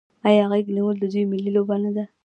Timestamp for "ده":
1.95-2.03